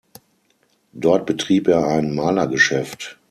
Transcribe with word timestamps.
Dort 0.93 1.27
betrieb 1.27 1.67
er 1.67 1.85
ein 1.85 2.15
Malergeschäft. 2.15 3.19